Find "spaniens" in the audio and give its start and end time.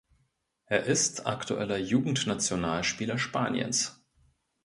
3.19-4.03